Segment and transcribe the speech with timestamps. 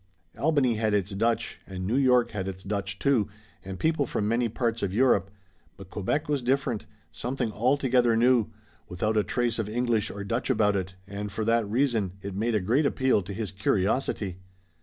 [0.35, 3.27] Albany had its Dutch, and New York had its Dutch, too,
[3.63, 5.29] and people from many parts of Europe,
[5.77, 8.47] but Quebec was different, something altogether new,
[8.89, 12.55] without a trace of English or Dutch about it, and, for that reason, it made
[12.55, 14.39] a great appeal to his curiosity.